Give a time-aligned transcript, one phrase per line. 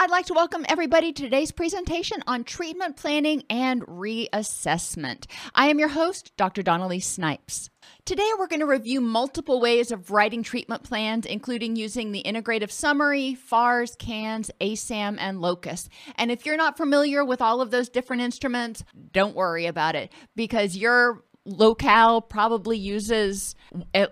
[0.00, 5.26] I'd like to welcome everybody to today's presentation on treatment planning and reassessment.
[5.56, 6.62] I am your host, Dr.
[6.62, 7.68] Dawn-Elise Snipes.
[8.04, 12.70] Today, we're going to review multiple ways of writing treatment plans, including using the integrative
[12.70, 15.88] summary, FARS, CANS, ASAM, and LOCUS.
[16.14, 20.12] And if you're not familiar with all of those different instruments, don't worry about it
[20.36, 23.54] because your locale probably uses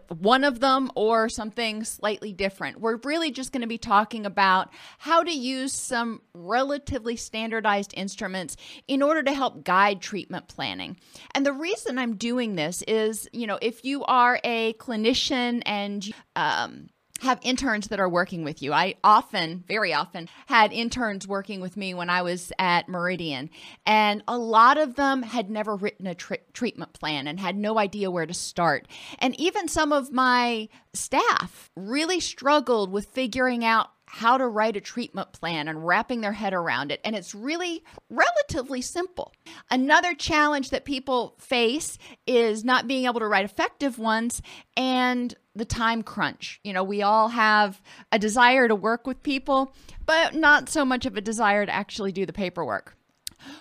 [0.09, 2.81] one of them or something slightly different.
[2.81, 8.56] We're really just going to be talking about how to use some relatively standardized instruments
[8.89, 10.97] in order to help guide treatment planning.
[11.34, 16.12] And the reason I'm doing this is, you know, if you are a clinician and
[16.34, 16.89] um,
[17.22, 18.72] have interns that are working with you.
[18.72, 23.50] I often, very often, had interns working with me when I was at Meridian,
[23.84, 27.78] and a lot of them had never written a tr- treatment plan and had no
[27.78, 28.87] idea where to start.
[29.19, 34.81] And even some of my staff really struggled with figuring out how to write a
[34.81, 37.03] treatment plan and wrapping their head around it.
[37.05, 39.31] And it's really relatively simple.
[39.70, 44.41] Another challenge that people face is not being able to write effective ones
[44.75, 46.61] and the time crunch.
[46.64, 49.75] You know, we all have a desire to work with people,
[50.06, 52.97] but not so much of a desire to actually do the paperwork.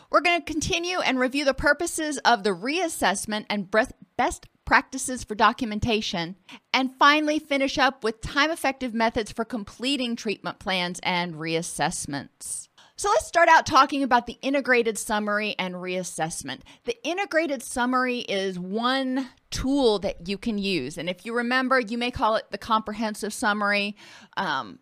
[0.10, 5.36] We're going to continue and review the purposes of the reassessment and best practices for
[5.36, 6.36] documentation,
[6.74, 12.68] and finally finish up with time effective methods for completing treatment plans and reassessments.
[12.98, 16.62] So let's start out talking about the integrated summary and reassessment.
[16.86, 20.98] The integrated summary is one tool that you can use.
[20.98, 23.98] And if you remember, you may call it the comprehensive summary.
[24.38, 24.80] Um,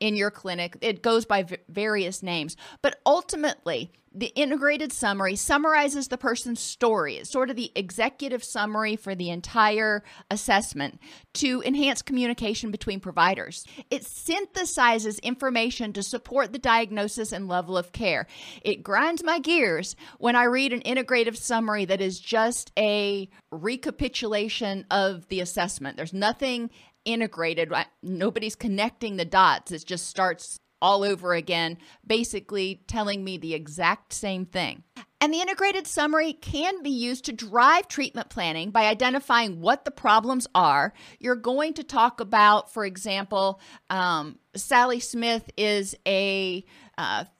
[0.00, 0.76] in your clinic.
[0.80, 7.16] It goes by v- various names, but ultimately, the integrated summary summarizes the person's story.
[7.16, 11.00] It's sort of the executive summary for the entire assessment
[11.34, 13.66] to enhance communication between providers.
[13.90, 18.26] It synthesizes information to support the diagnosis and level of care.
[18.62, 24.86] It grinds my gears when I read an integrative summary that is just a recapitulation
[24.90, 25.98] of the assessment.
[25.98, 26.70] There's nothing
[27.06, 27.72] integrated.
[28.02, 29.72] Nobody's connecting the dots.
[29.72, 34.82] It just starts all over again, basically telling me the exact same thing.
[35.20, 39.90] And the integrated summary can be used to drive treatment planning by identifying what the
[39.90, 40.92] problems are.
[41.18, 46.64] You're going to talk about, for example, um, Sally Smith is a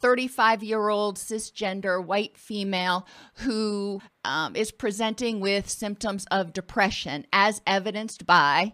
[0.01, 3.07] 35 uh, year old cisgender white female
[3.37, 8.73] who um, is presenting with symptoms of depression as evidenced by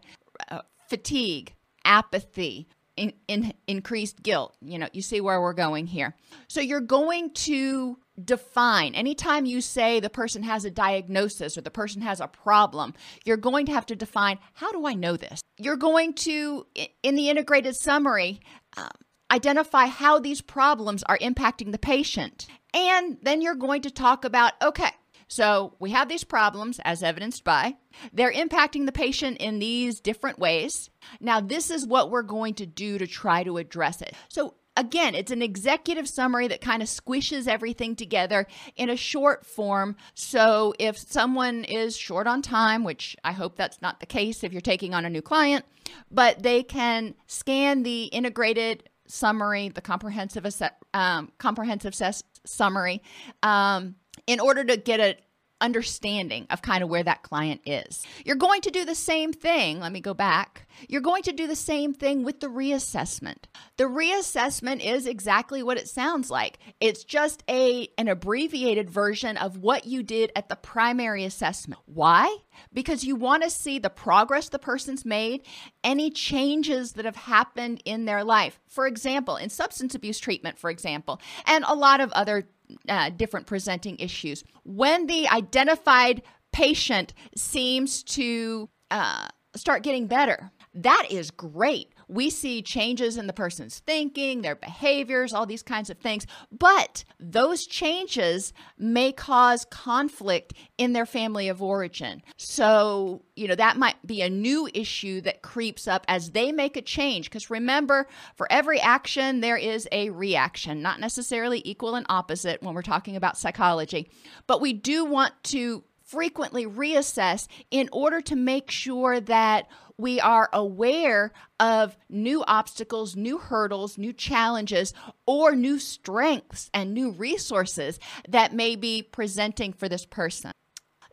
[0.49, 0.61] uh,
[0.93, 1.55] fatigue,
[1.87, 4.55] apathy, in, in, increased guilt.
[4.61, 6.15] You know, you see where we're going here.
[6.49, 11.71] So you're going to define anytime you say the person has a diagnosis or the
[11.71, 12.93] person has a problem,
[13.25, 15.41] you're going to have to define how do I know this?
[15.57, 16.67] You're going to,
[17.03, 18.43] in the integrated summary,
[18.77, 18.91] um,
[19.31, 22.49] identify how these problems are impacting the patient.
[22.75, 24.91] And then you're going to talk about okay,
[25.33, 27.77] so we have these problems, as evidenced by,
[28.13, 30.91] they're impacting the patient in these different ways.
[31.23, 34.15] Now, this is what we're going to do to try to address it.
[34.29, 39.47] So, again, it's an executive summary that kind of squishes everything together in a short
[39.47, 39.97] form.
[40.13, 44.53] So, if someone is short on time, which I hope that's not the case if
[44.53, 45.65] you're taking on a new client,
[46.11, 50.47] but they can scan the integrated summary, the comprehensive
[50.93, 53.03] um, comprehensive ses- summary.
[53.43, 53.95] Um,
[54.27, 55.15] in order to get an
[55.63, 58.05] understanding of kind of where that client is.
[58.25, 59.81] You're going to do the same thing.
[59.81, 60.67] Let me go back.
[60.89, 63.45] You're going to do the same thing with the reassessment.
[63.77, 66.59] The reassessment is exactly what it sounds like.
[66.81, 71.81] It's just a an abbreviated version of what you did at the primary assessment.
[71.87, 72.39] Why?
[72.73, 75.43] Because you want to see the progress the person's made,
[75.85, 78.59] any changes that have happened in their life.
[78.67, 82.49] For example, in substance abuse treatment, for example, and a lot of other
[82.89, 84.45] uh, different presenting issues.
[84.65, 86.23] When the identified
[86.53, 89.27] patient seems to uh,
[89.57, 90.51] start getting better.
[90.75, 91.92] That is great.
[92.13, 96.27] We see changes in the person's thinking, their behaviors, all these kinds of things.
[96.51, 102.23] But those changes may cause conflict in their family of origin.
[102.37, 106.77] So, you know, that might be a new issue that creeps up as they make
[106.77, 107.31] a change.
[107.31, 112.75] Because remember, for every action, there is a reaction, not necessarily equal and opposite when
[112.75, 114.11] we're talking about psychology.
[114.47, 119.67] But we do want to frequently reassess in order to make sure that
[119.97, 124.93] we are aware of new obstacles, new hurdles, new challenges,
[125.27, 127.99] or new strengths and new resources
[128.29, 130.53] that may be presenting for this person.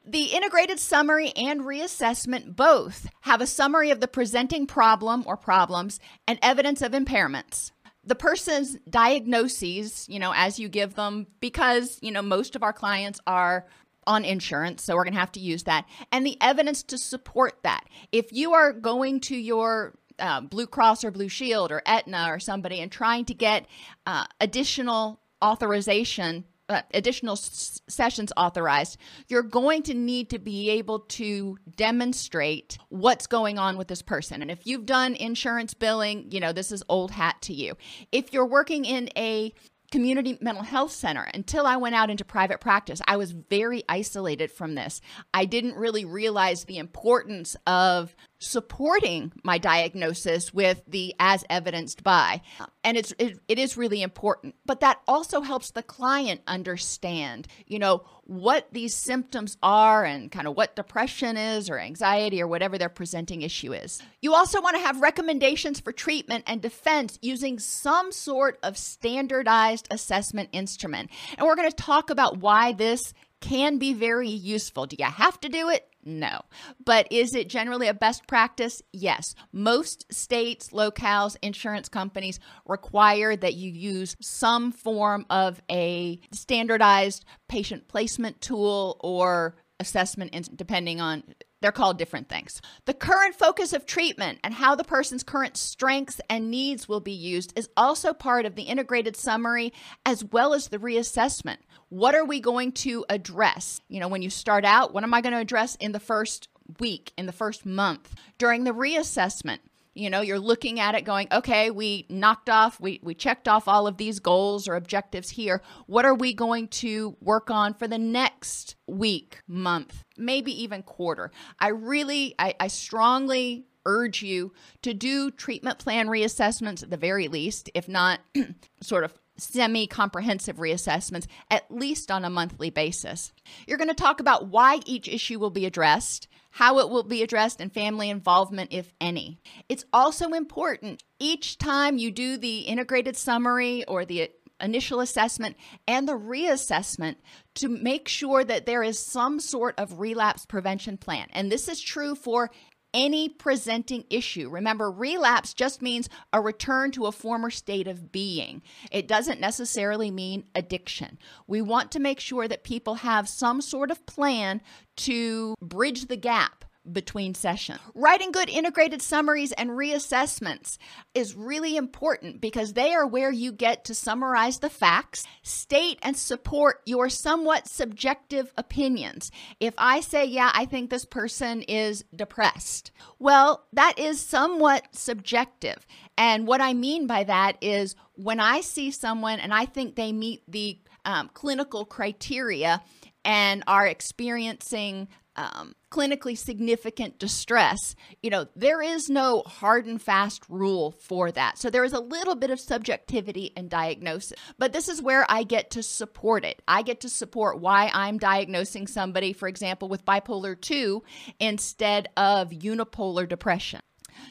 [0.05, 5.99] The integrated summary and reassessment both have a summary of the presenting problem or problems
[6.27, 7.71] and evidence of impairments
[8.05, 12.73] the person's diagnoses, you know, as you give them, because, you know, most of our
[12.73, 13.67] clients are
[14.09, 17.59] on insurance, so we're going to have to use that, and the evidence to support
[17.63, 17.85] that.
[18.11, 22.39] If you are going to your uh, Blue Cross or Blue Shield or Aetna or
[22.39, 23.67] somebody and trying to get
[24.05, 28.97] uh, additional authorization uh, additional s- sessions authorized,
[29.27, 34.43] you're going to need to be able to demonstrate what's going on with this person.
[34.43, 37.75] And if you've done insurance billing, you know, this is old hat to you.
[38.11, 39.51] If you're working in a
[39.91, 43.01] community mental health center until I went out into private practice.
[43.07, 45.01] I was very isolated from this.
[45.33, 52.41] I didn't really realize the importance of supporting my diagnosis with the as evidenced by
[52.85, 57.77] and it's it, it is really important but that also helps the client understand you
[57.77, 62.77] know what these symptoms are and kind of what depression is or anxiety or whatever
[62.77, 67.59] their presenting issue is you also want to have recommendations for treatment and defense using
[67.59, 73.77] some sort of standardized assessment instrument and we're going to talk about why this can
[73.77, 74.85] be very useful.
[74.85, 75.88] Do you have to do it?
[76.05, 76.41] No.
[76.83, 78.81] But is it generally a best practice?
[78.93, 79.35] Yes.
[79.51, 87.87] Most states, locales, insurance companies require that you use some form of a standardized patient
[87.87, 91.23] placement tool or assessment, depending on
[91.61, 92.61] they're called different things.
[92.85, 97.11] The current focus of treatment and how the person's current strengths and needs will be
[97.11, 99.73] used is also part of the integrated summary
[100.05, 101.57] as well as the reassessment.
[101.89, 103.81] What are we going to address?
[103.89, 106.47] You know, when you start out, what am I going to address in the first
[106.79, 108.13] week, in the first month?
[108.37, 109.59] During the reassessment,
[109.99, 113.67] you know, you're looking at it going, okay, we knocked off, we, we checked off
[113.67, 115.61] all of these goals or objectives here.
[115.87, 121.31] What are we going to work on for the next week, month, maybe even quarter?
[121.59, 124.53] I really, I, I strongly urge you
[124.83, 128.19] to do treatment plan reassessments at the very least, if not
[128.81, 133.33] sort of semi comprehensive reassessments, at least on a monthly basis.
[133.67, 136.27] You're going to talk about why each issue will be addressed,
[136.59, 139.39] how it will be addressed, and family involvement, if any.
[139.69, 144.29] It's also important each time you do the integrated summary or the
[144.59, 145.55] initial assessment
[145.87, 147.15] and the reassessment
[147.55, 151.27] to make sure that there is some sort of relapse prevention plan.
[151.31, 152.51] And this is true for
[152.93, 154.49] any presenting issue.
[154.49, 158.61] Remember, relapse just means a return to a former state of being.
[158.91, 161.17] It doesn't necessarily mean addiction.
[161.47, 164.61] We want to make sure that people have some sort of plan
[164.97, 167.79] to bridge the gap between sessions.
[167.95, 170.77] Writing good integrated summaries and reassessments
[171.13, 176.17] is really important because they are where you get to summarize the facts, state and
[176.17, 179.31] support your somewhat subjective opinions.
[179.59, 185.85] If I say, yeah, I think this person is depressed, well, that is somewhat subjective.
[186.17, 190.11] And what I mean by that is when I see someone and I think they
[190.11, 192.81] meet the um, clinical criteria
[193.25, 195.07] and are experiencing
[195.39, 201.57] um, clinically significant distress, you know, there is no hard and fast rule for that.
[201.57, 204.37] So there is a little bit of subjectivity in diagnosis.
[204.57, 206.61] But this is where I get to support it.
[206.67, 211.01] I get to support why I'm diagnosing somebody, for example, with bipolar 2
[211.39, 213.79] instead of unipolar depression.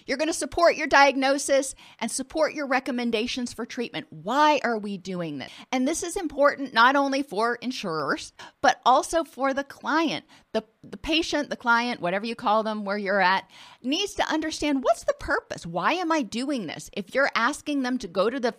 [0.06, 4.06] You're going to support your diagnosis and support your recommendations for treatment.
[4.10, 5.50] Why are we doing this?
[5.72, 10.24] And this is important not only for insurers, but also for the client.
[10.52, 13.48] The, the patient, the client, whatever you call them, where you're at,
[13.82, 15.66] needs to understand what's the purpose?
[15.66, 16.90] Why am I doing this?
[16.92, 18.54] If you're asking them to go to the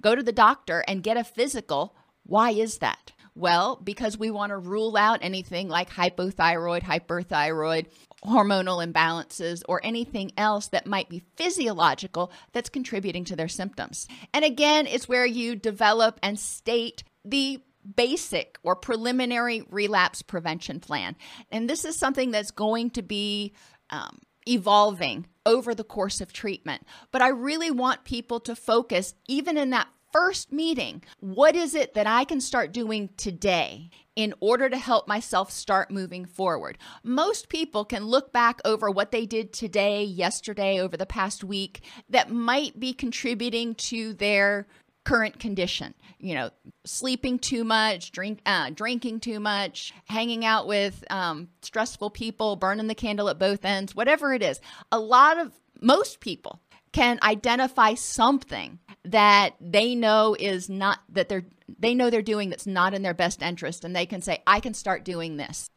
[0.00, 1.94] go to the doctor and get a physical,
[2.24, 3.12] why is that?
[3.34, 7.86] Well, because we want to rule out anything like hypothyroid, hyperthyroid,
[8.24, 14.08] hormonal imbalances, or anything else that might be physiological that's contributing to their symptoms.
[14.34, 17.62] And again, it's where you develop and state the
[17.96, 21.16] basic or preliminary relapse prevention plan.
[21.50, 23.54] And this is something that's going to be
[23.90, 26.82] um, evolving over the course of treatment.
[27.12, 31.94] But I really want people to focus, even in that first meeting, what is it
[31.94, 36.78] that I can start doing today in order to help myself start moving forward?
[37.02, 41.82] Most people can look back over what they did today, yesterday, over the past week
[42.08, 44.66] that might be contributing to their
[45.04, 45.94] current condition.
[46.18, 46.50] You know,
[46.84, 52.88] sleeping too much, drink, uh, drinking too much, hanging out with um, stressful people, burning
[52.88, 54.60] the candle at both ends, whatever it is.
[54.92, 56.60] A lot of most people
[56.92, 58.78] can identify something
[59.10, 61.46] that they know is not that they're
[61.78, 64.60] they know they're doing that's not in their best interest and they can say I
[64.60, 65.70] can start doing this.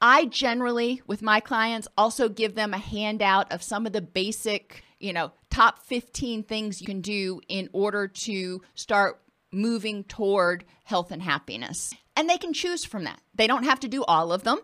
[0.00, 4.84] I generally with my clients also give them a handout of some of the basic,
[5.00, 9.20] you know, top 15 things you can do in order to start
[9.52, 11.94] moving toward health and happiness.
[12.16, 13.20] And they can choose from that.
[13.34, 14.58] They don't have to do all of them.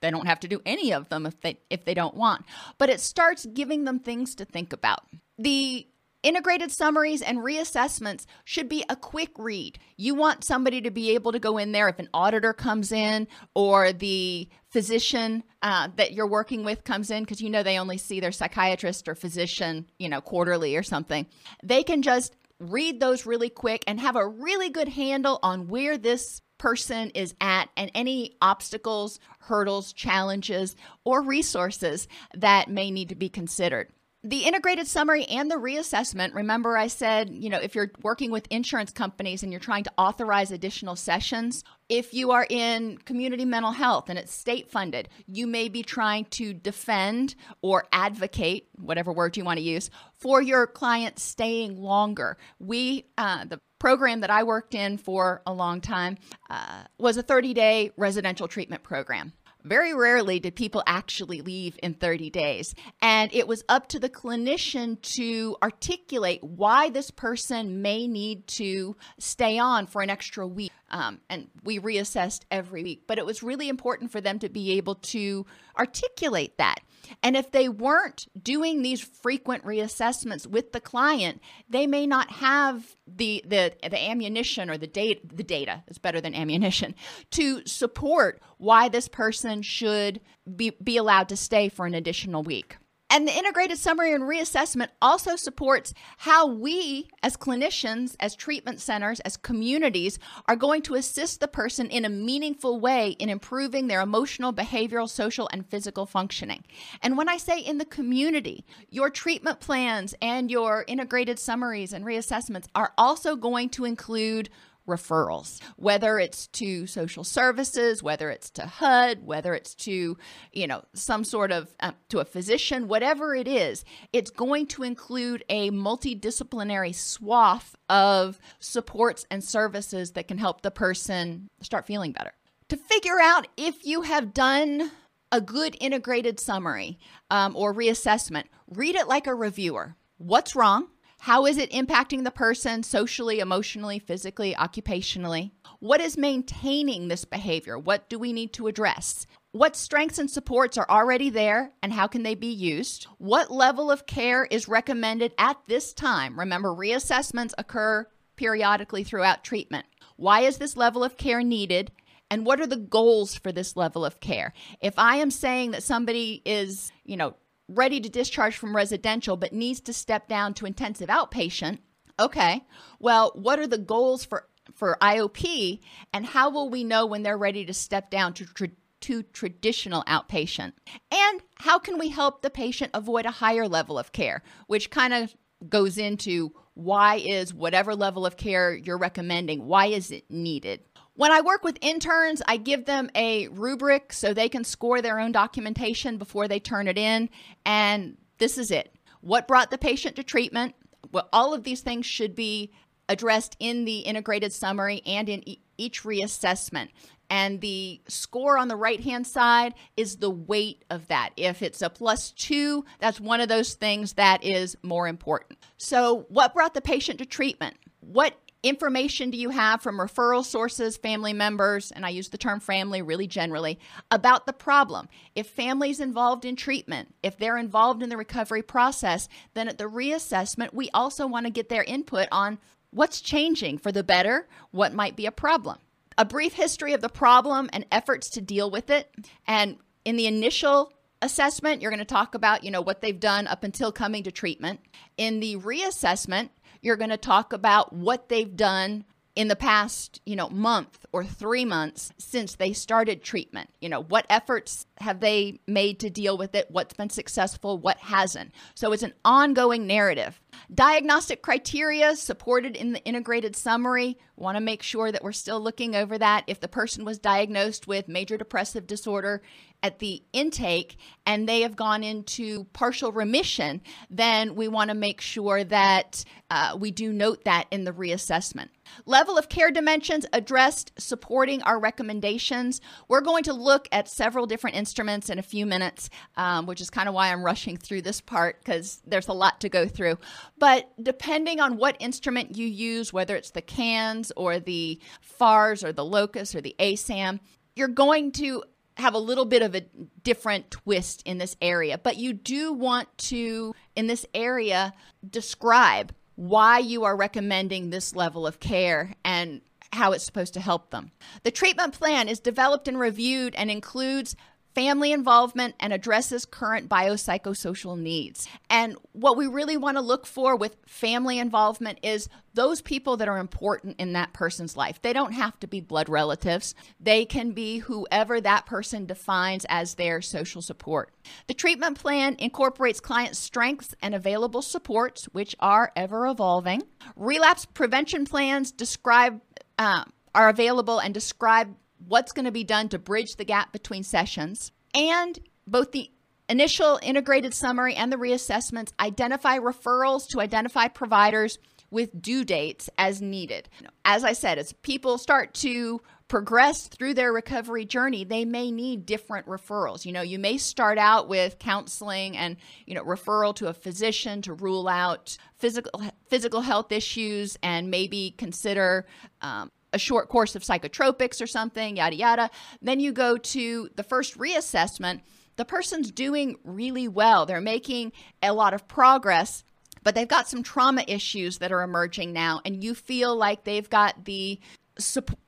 [0.00, 2.44] They don't have to do any of them if they if they don't want.
[2.78, 5.04] But it starts giving them things to think about.
[5.38, 5.86] The
[6.22, 9.78] Integrated summaries and reassessments should be a quick read.
[9.96, 13.26] You want somebody to be able to go in there if an auditor comes in
[13.54, 17.96] or the physician uh, that you're working with comes in because you know they only
[17.96, 21.26] see their psychiatrist or physician, you know, quarterly or something.
[21.62, 25.96] They can just read those really quick and have a really good handle on where
[25.96, 33.14] this person is at and any obstacles, hurdles, challenges, or resources that may need to
[33.14, 33.90] be considered
[34.22, 38.46] the integrated summary and the reassessment remember i said you know if you're working with
[38.50, 43.72] insurance companies and you're trying to authorize additional sessions if you are in community mental
[43.72, 49.36] health and it's state funded you may be trying to defend or advocate whatever word
[49.36, 52.36] you want to use for your client staying longer.
[52.58, 56.18] We uh, the program that i worked in for a long time
[56.50, 59.32] uh, was a 30 day residential treatment program
[59.64, 62.74] very rarely did people actually leave in 30 days.
[63.00, 68.96] And it was up to the clinician to articulate why this person may need to
[69.18, 70.72] stay on for an extra week.
[70.90, 73.04] Um, and we reassessed every week.
[73.06, 75.46] But it was really important for them to be able to
[75.78, 76.80] articulate that.
[77.22, 82.96] And if they weren't doing these frequent reassessments with the client, they may not have
[83.06, 86.94] the the, the ammunition or the data the data is better than ammunition
[87.30, 90.20] to support why this person should
[90.56, 92.76] be, be allowed to stay for an additional week.
[93.12, 99.18] And the integrated summary and reassessment also supports how we, as clinicians, as treatment centers,
[99.20, 104.00] as communities, are going to assist the person in a meaningful way in improving their
[104.00, 106.62] emotional, behavioral, social, and physical functioning.
[107.02, 112.04] And when I say in the community, your treatment plans and your integrated summaries and
[112.04, 114.50] reassessments are also going to include
[114.90, 120.18] referrals, whether it's to social services, whether it's to HUD, whether it's to,
[120.52, 124.82] you know, some sort of uh, to a physician, whatever it is, it's going to
[124.82, 132.12] include a multidisciplinary swath of supports and services that can help the person start feeling
[132.12, 132.32] better.
[132.68, 134.90] To figure out if you have done
[135.32, 136.98] a good integrated summary
[137.30, 139.94] um, or reassessment, read it like a reviewer.
[140.18, 140.88] What's wrong?
[141.24, 145.50] How is it impacting the person socially, emotionally, physically, occupationally?
[145.78, 147.78] What is maintaining this behavior?
[147.78, 149.26] What do we need to address?
[149.52, 153.04] What strengths and supports are already there and how can they be used?
[153.18, 156.38] What level of care is recommended at this time?
[156.38, 159.84] Remember, reassessments occur periodically throughout treatment.
[160.16, 161.92] Why is this level of care needed?
[162.30, 164.54] And what are the goals for this level of care?
[164.80, 167.34] If I am saying that somebody is, you know,
[167.70, 171.78] ready to discharge from residential but needs to step down to intensive outpatient,
[172.18, 172.64] okay,
[172.98, 175.80] well, what are the goals for, for IOP
[176.12, 178.68] and how will we know when they're ready to step down to, tra-
[179.02, 180.72] to traditional outpatient?
[181.10, 185.14] And how can we help the patient avoid a higher level of care, which kind
[185.14, 185.34] of
[185.68, 190.80] goes into why is whatever level of care you're recommending, why is it needed?
[191.20, 195.20] When I work with interns, I give them a rubric so they can score their
[195.20, 197.28] own documentation before they turn it in.
[197.66, 198.94] And this is it.
[199.20, 200.74] What brought the patient to treatment?
[201.12, 202.72] Well, all of these things should be
[203.06, 206.88] addressed in the integrated summary and in e- each reassessment.
[207.28, 211.32] And the score on the right hand side is the weight of that.
[211.36, 215.58] If it's a plus two, that's one of those things that is more important.
[215.76, 217.76] So, what brought the patient to treatment?
[218.00, 222.60] What information do you have from referral sources, family members, and I use the term
[222.60, 223.78] family really generally,
[224.10, 225.08] about the problem?
[225.34, 229.84] If family's involved in treatment, if they're involved in the recovery process, then at the
[229.84, 232.58] reassessment, we also want to get their input on
[232.90, 235.78] what's changing for the better, what might be a problem.
[236.20, 239.10] a brief history of the problem and efforts to deal with it.
[239.46, 243.46] And in the initial assessment, you're going to talk about, you know, what they've done
[243.46, 244.80] up until coming to treatment.
[245.16, 246.50] In the reassessment,
[246.82, 249.04] you're going to talk about what they've done
[249.36, 253.70] in the past, you know, month or 3 months since they started treatment.
[253.80, 256.66] You know, what efforts have they made to deal with it?
[256.68, 258.52] What's been successful, what hasn't?
[258.74, 260.40] So it's an ongoing narrative.
[260.74, 264.18] Diagnostic criteria supported in the integrated summary.
[264.36, 266.42] Want to make sure that we're still looking over that.
[266.48, 269.42] If the person was diagnosed with major depressive disorder,
[269.82, 270.96] at the intake
[271.26, 276.76] and they have gone into partial remission, then we want to make sure that uh,
[276.78, 278.68] we do note that in the reassessment.
[279.06, 282.80] Level of care dimensions addressed supporting our recommendations.
[283.08, 286.90] We're going to look at several different instruments in a few minutes, um, which is
[286.90, 290.18] kind of why I'm rushing through this part because there's a lot to go through.
[290.58, 295.92] But depending on what instrument you use, whether it's the CANS or the FARS or
[295.92, 297.38] the LOCUS or the ASAM,
[297.76, 298.64] you're going to
[299.00, 299.84] have a little bit of a
[300.22, 304.92] different twist in this area, but you do want to, in this area,
[305.28, 309.60] describe why you are recommending this level of care and
[309.92, 311.10] how it's supposed to help them.
[311.42, 314.36] The treatment plan is developed and reviewed and includes
[314.74, 318.48] family involvement and addresses current biopsychosocial needs.
[318.68, 323.28] And what we really want to look for with family involvement is those people that
[323.28, 325.00] are important in that person's life.
[325.00, 329.94] They don't have to be blood relatives, they can be whoever that person defines as
[329.94, 331.12] their social support.
[331.46, 336.82] The treatment plan incorporates client strengths and available supports, which are ever evolving.
[337.16, 339.40] Relapse prevention plans describe.
[339.78, 341.74] Uh, are available and describe
[342.06, 346.10] what's going to be done to bridge the gap between sessions, and both the
[346.48, 351.58] initial integrated summary and the reassessments identify referrals to identify providers
[351.90, 353.68] with due dates as needed.
[354.04, 359.04] As I said, as people start to progress through their recovery journey, they may need
[359.04, 360.04] different referrals.
[360.04, 364.40] You know, you may start out with counseling and, you know, referral to a physician
[364.42, 369.06] to rule out physical physical health issues and maybe consider
[369.42, 372.50] um, a short course of psychotropics or something, yada, yada.
[372.80, 375.20] Then you go to the first reassessment.
[375.56, 379.64] The person's doing really well, they're making a lot of progress.
[380.02, 383.90] But they've got some trauma issues that are emerging now, and you feel like they've
[383.90, 384.58] got the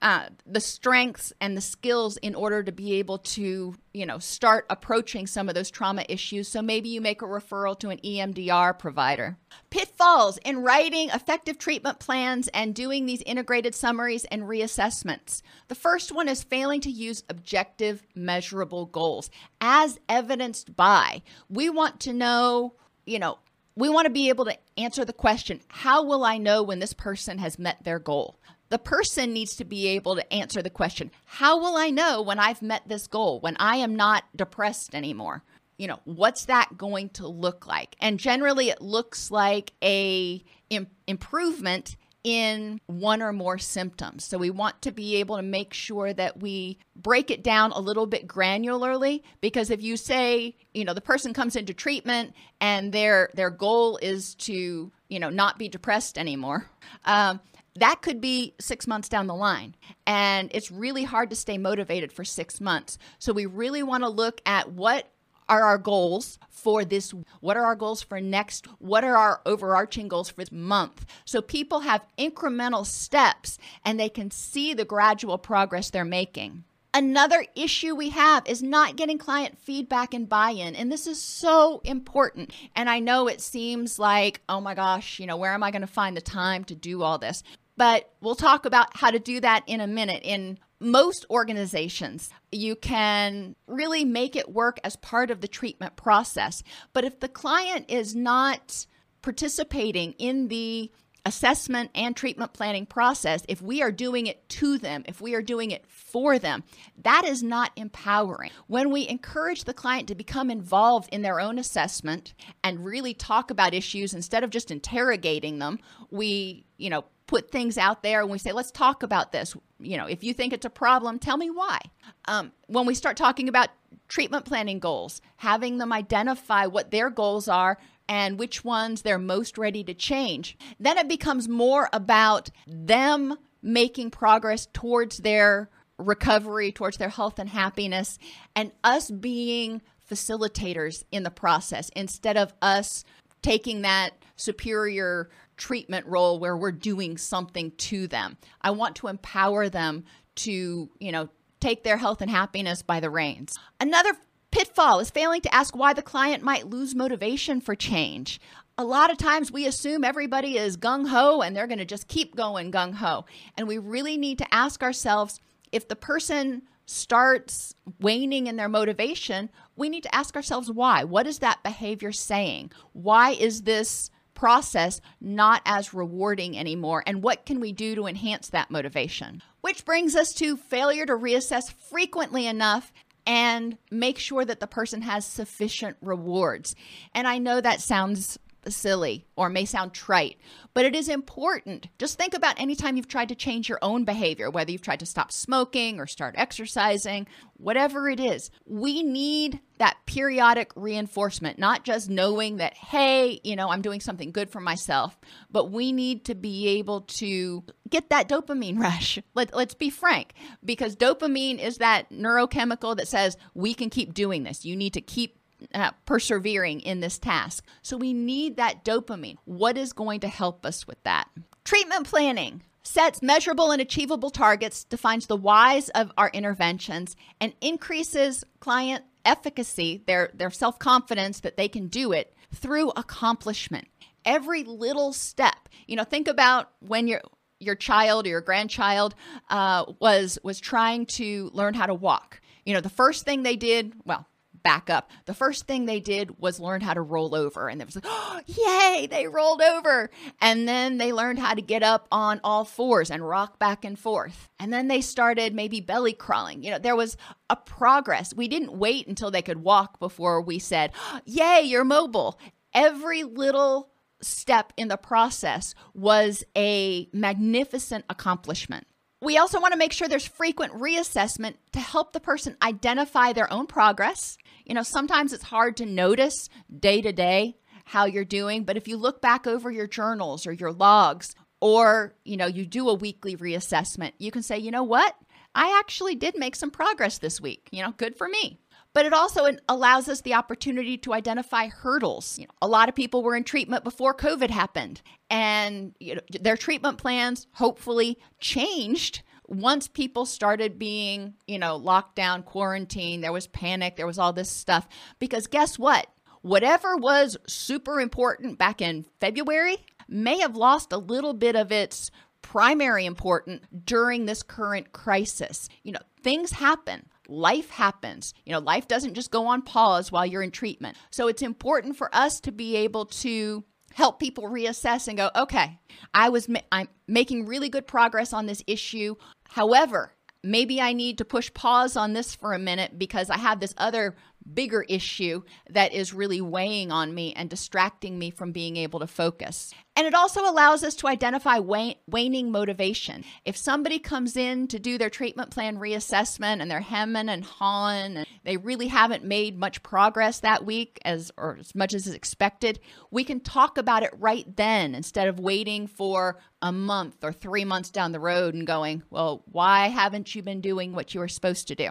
[0.01, 4.67] uh, the strengths and the skills in order to be able to, you know, start
[4.71, 6.49] approaching some of those trauma issues.
[6.49, 9.37] So maybe you make a referral to an EMDR provider.
[9.71, 15.43] Pitfalls in writing effective treatment plans and doing these integrated summaries and reassessments.
[15.69, 22.01] The first one is failing to use objective, measurable goals, as evidenced by we want
[22.01, 22.75] to know,
[23.05, 23.39] you know,
[23.75, 26.93] we want to be able to answer the question how will I know when this
[26.93, 28.39] person has met their goal?
[28.69, 32.39] The person needs to be able to answer the question How will I know when
[32.39, 35.43] I've met this goal, when I am not depressed anymore?
[35.77, 37.97] You know, what's that going to look like?
[38.01, 44.25] And generally, it looks like a Im- improvement in one or more symptoms.
[44.25, 47.81] So we want to be able to make sure that we break it down a
[47.81, 52.93] little bit granularly because if you say, you know, the person comes into treatment and
[52.93, 56.67] their their goal is to, you know, not be depressed anymore,
[57.05, 57.41] um,
[57.77, 59.75] that could be six months down the line.
[60.07, 62.99] And it's really hard to stay motivated for six months.
[63.19, 65.11] So we really want to look at what
[65.53, 70.09] are our goals for this what are our goals for next what are our overarching
[70.09, 75.39] goals for this month so people have incremental steps and they can see the gradual
[75.39, 80.77] progress they're making Another issue we have is not getting client feedback and buy in.
[80.77, 82.53] And this is so important.
[82.77, 85.81] And I know it seems like, oh my gosh, you know, where am I going
[85.81, 87.43] to find the time to do all this?
[87.79, 90.21] But we'll talk about how to do that in a minute.
[90.23, 96.63] In most organizations, you can really make it work as part of the treatment process.
[96.93, 98.87] But if the client is not
[99.23, 100.91] participating in the
[101.25, 105.43] assessment and treatment planning process, if we are doing it to them, if we are
[105.43, 106.65] doing it for them,
[107.03, 108.51] that is not empowering.
[108.67, 113.51] When we encourage the client to become involved in their own assessment and really talk
[113.51, 115.79] about issues instead of just interrogating them,
[116.11, 119.57] we, you know, put things out there and we say, let's talk about this.
[119.79, 121.79] You know, if you think it's a problem, tell me why.
[122.27, 123.69] Um, when we start talking about
[124.09, 127.79] treatment planning goals, having them identify what their goals are
[128.13, 134.11] and which ones they're most ready to change, then it becomes more about them making
[134.11, 138.19] progress towards their recovery, towards their health and happiness,
[138.55, 143.03] and us being facilitators in the process instead of us
[143.41, 148.37] taking that superior treatment role where we're doing something to them.
[148.61, 153.09] I want to empower them to, you know, take their health and happiness by the
[153.09, 153.59] reins.
[153.81, 154.13] Another
[154.53, 158.41] pitfall is failing to ask why the client might lose motivation for change.
[158.79, 162.07] A lot of times we assume everybody is gung ho and they're going to just
[162.07, 163.25] keep going gung ho.
[163.57, 165.41] And we really need to ask ourselves
[165.73, 171.05] if the person starts waning in their motivation, we need to ask ourselves why.
[171.05, 172.73] What is that behavior saying?
[172.93, 177.03] Why is this process not as rewarding anymore?
[177.07, 179.43] And what can we do to enhance that motivation?
[179.61, 182.93] Which brings us to failure to reassess frequently enough
[183.27, 186.75] and make sure that the person has sufficient rewards.
[187.15, 188.39] And I know that sounds
[188.71, 190.39] silly or may sound trite,
[190.75, 191.89] but it is important.
[191.99, 195.01] Just think about any time you've tried to change your own behavior, whether you've tried
[195.01, 198.51] to stop smoking or start exercising, whatever it is.
[198.67, 204.31] We need that periodic reinforcement, not just knowing that, hey, you know, I'm doing something
[204.31, 205.19] good for myself,
[205.51, 209.19] but we need to be able to get that dopamine rush.
[209.35, 214.45] Let, let's be frank, because dopamine is that neurochemical that says we can keep doing
[214.45, 214.65] this.
[214.65, 215.39] You need to keep
[215.75, 217.65] uh, persevering in this task.
[217.83, 219.37] So we need that dopamine.
[219.45, 221.29] What is going to help us with that?
[221.65, 228.45] Treatment planning sets measurable and achievable targets, defines the whys of our interventions, and increases
[228.61, 233.87] client efficacy, their, their self confidence that they can do it through accomplishment.
[234.25, 237.23] Every little step, you know, think about when your
[237.63, 239.15] your child or your grandchild
[239.49, 242.41] uh, was was trying to learn how to walk.
[242.65, 244.27] You know, the first thing they did, well,
[244.63, 245.11] back up.
[245.27, 247.69] The first thing they did was learn how to roll over.
[247.69, 250.11] And it was like, oh, yay, they rolled over.
[250.41, 253.99] And then they learned how to get up on all fours and rock back and
[253.99, 254.49] forth.
[254.59, 256.63] And then they started maybe belly crawling.
[256.63, 257.17] You know, there was
[257.51, 258.35] a progress.
[258.35, 260.93] We didn't wait until they could walk before we said,
[261.25, 262.39] yay, you're mobile.
[262.75, 263.91] Every little
[264.23, 268.87] step in the process was a magnificent accomplishment.
[269.23, 273.53] We also want to make sure there's frequent reassessment to help the person identify their
[273.53, 274.37] own progress.
[274.65, 278.87] You know, sometimes it's hard to notice day to day how you're doing, but if
[278.89, 282.95] you look back over your journals or your logs, or, you know, you do a
[282.95, 285.15] weekly reassessment, you can say, you know what?
[285.55, 287.69] I actually did make some progress this week.
[287.71, 288.59] You know, good for me
[288.95, 292.39] but it also allows us the opportunity to identify hurdles.
[292.39, 296.21] You know, a lot of people were in treatment before COVID happened, and you know,
[296.41, 303.33] their treatment plans hopefully changed once people started being, you know, locked down, quarantined, There
[303.33, 304.89] was panic, there was all this stuff.
[305.19, 306.07] Because guess what?
[306.43, 309.77] Whatever was super important back in February
[310.09, 312.11] may have lost a little bit of its
[312.43, 315.69] primary importance during this current crisis.
[315.83, 318.35] You know, things happen life happens.
[318.45, 320.97] You know, life doesn't just go on pause while you're in treatment.
[321.11, 325.79] So it's important for us to be able to help people reassess and go, okay,
[326.15, 329.17] I was ma- I'm making really good progress on this issue.
[329.51, 333.61] However, maybe I need to push pause on this for a minute because I have
[333.61, 334.17] this other
[334.55, 339.07] bigger issue that is really weighing on me and distracting me from being able to
[339.07, 339.73] focus.
[339.95, 343.25] And it also allows us to identify waning motivation.
[343.45, 348.17] If somebody comes in to do their treatment plan reassessment and they're hemming and hawing
[348.17, 352.15] and they really haven't made much progress that week as or as much as is
[352.15, 357.33] expected, we can talk about it right then instead of waiting for a month or
[357.33, 361.21] 3 months down the road and going, "Well, why haven't you been doing what you
[361.21, 361.91] were supposed to do?"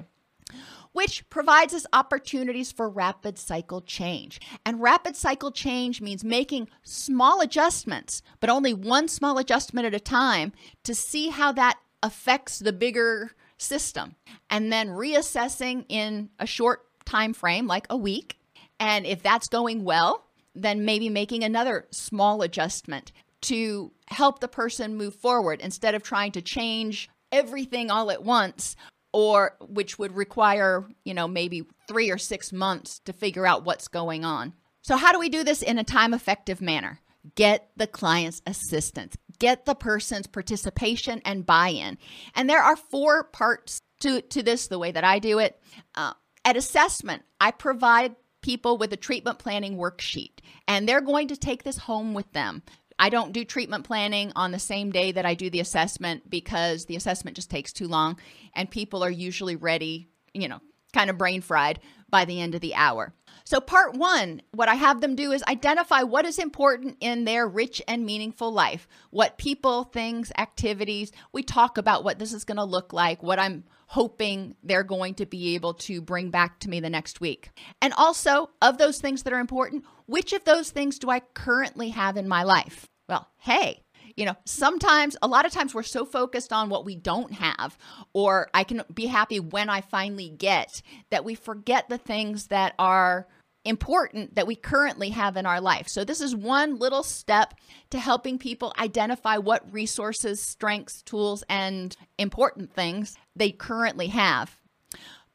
[0.93, 4.39] Which provides us opportunities for rapid cycle change.
[4.65, 9.99] And rapid cycle change means making small adjustments, but only one small adjustment at a
[9.99, 10.51] time
[10.83, 14.15] to see how that affects the bigger system.
[14.49, 18.37] And then reassessing in a short time frame, like a week.
[18.79, 20.25] And if that's going well,
[20.55, 26.31] then maybe making another small adjustment to help the person move forward instead of trying
[26.33, 28.75] to change everything all at once
[29.13, 33.87] or which would require, you know, maybe three or six months to figure out what's
[33.87, 34.53] going on.
[34.81, 36.99] So, how do we do this in a time effective manner?
[37.35, 41.97] Get the client's assistance, get the person's participation and buy in.
[42.35, 45.61] And there are four parts to, to this, the way that I do it.
[45.93, 51.37] Uh, at assessment, I provide people with a treatment planning worksheet, and they're going to
[51.37, 52.63] take this home with them.
[53.01, 56.85] I don't do treatment planning on the same day that I do the assessment because
[56.85, 58.19] the assessment just takes too long
[58.53, 60.59] and people are usually ready, you know,
[60.93, 61.79] kind of brain fried
[62.11, 63.11] by the end of the hour.
[63.43, 67.47] So, part one, what I have them do is identify what is important in their
[67.47, 68.87] rich and meaningful life.
[69.09, 73.39] What people, things, activities, we talk about what this is going to look like, what
[73.39, 77.51] I'm hoping they're going to be able to bring back to me the next week.
[77.81, 81.89] And also, of those things that are important, which of those things do I currently
[81.89, 82.87] have in my life?
[83.09, 83.83] Well, hey,
[84.15, 87.77] you know, sometimes, a lot of times we're so focused on what we don't have,
[88.13, 92.73] or I can be happy when I finally get, that we forget the things that
[92.79, 93.27] are
[93.65, 95.87] important that we currently have in our life.
[95.87, 97.53] So, this is one little step
[97.91, 104.55] to helping people identify what resources, strengths, tools, and important things they currently have.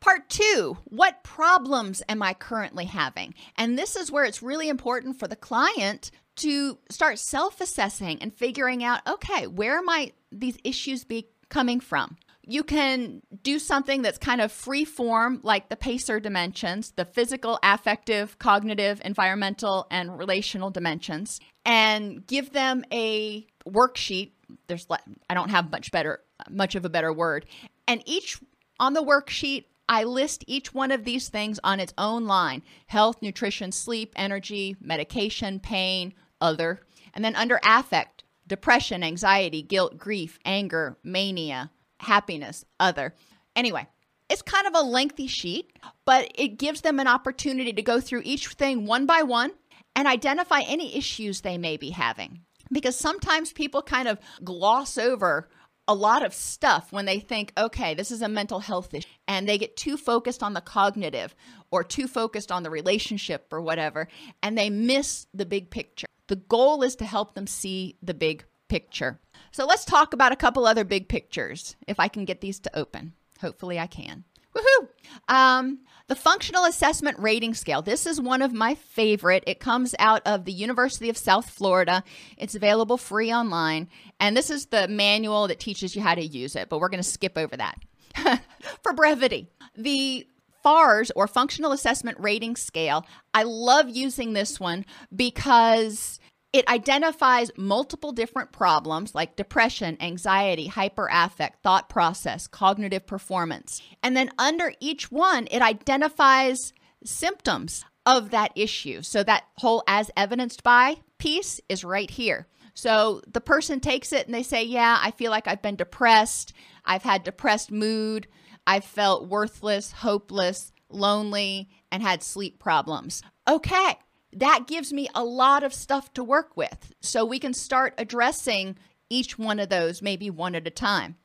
[0.00, 3.34] Part two, what problems am I currently having?
[3.56, 8.32] And this is where it's really important for the client to start self assessing and
[8.32, 12.16] figuring out okay, where might these issues be coming from?
[12.48, 17.59] You can do something that's kind of free form, like the PACER dimensions, the physical,
[17.62, 24.30] affective, cognitive, environmental, and relational dimensions, and give them a worksheet.
[24.68, 24.87] There's,
[25.28, 27.46] I don't have much better, much of a better word.
[27.88, 28.40] And each
[28.78, 33.22] on the worksheet, I list each one of these things on its own line health,
[33.22, 36.80] nutrition, sleep, energy, medication, pain, other.
[37.14, 43.14] And then under affect, depression, anxiety, guilt, grief, anger, mania, happiness, other.
[43.54, 43.87] Anyway,
[44.28, 45.72] it's kind of a lengthy sheet,
[46.04, 49.52] but it gives them an opportunity to go through each thing one by one
[49.94, 52.40] and identify any issues they may be having.
[52.72, 55.48] Because sometimes people kind of gloss over
[55.88, 59.48] a lot of stuff when they think, okay, this is a mental health issue, and
[59.48, 61.35] they get too focused on the cognitive
[61.70, 64.09] or too focused on the relationship or whatever,
[64.42, 66.06] and they miss the big picture.
[66.26, 69.20] The goal is to help them see the big picture.
[69.52, 72.79] So let's talk about a couple other big pictures, if I can get these to
[72.79, 73.14] open.
[73.40, 74.24] Hopefully, I can.
[74.55, 74.88] Woohoo!
[75.29, 77.83] Um, the functional assessment rating scale.
[77.83, 79.44] This is one of my favorite.
[79.46, 82.05] It comes out of the University of South Florida.
[82.37, 83.88] It's available free online.
[84.20, 87.02] And this is the manual that teaches you how to use it, but we're going
[87.02, 87.79] to skip over that
[88.83, 89.48] for brevity.
[89.76, 90.26] The
[90.62, 96.18] FARS or Functional Assessment Rating Scale, I love using this one because
[96.57, 103.83] it identifies multiple different problems like depression, anxiety, hyperaffect, thought process, cognitive performance.
[104.03, 106.73] And then under each one, it identifies
[107.05, 109.03] symptoms of that issue.
[109.03, 112.47] So that whole as evidenced by piece is right here.
[112.73, 116.55] So the person takes it and they say, Yeah, I feel like I've been depressed.
[116.87, 118.29] I've had depressed mood.
[118.66, 123.23] I've felt worthless, hopeless, lonely, and had sleep problems.
[123.47, 123.99] Okay,
[124.37, 126.92] that gives me a lot of stuff to work with.
[127.01, 128.77] So we can start addressing
[129.09, 131.16] each one of those, maybe one at a time.